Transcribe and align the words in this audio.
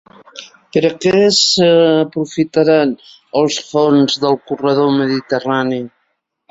Per 0.77 0.81
a 0.89 0.89
què 1.03 1.19
s'aprofitaran 1.39 2.97
els 3.43 3.61
fons 3.69 4.21
del 4.27 4.43
corredor 4.51 4.93
mediterrani? 5.01 5.81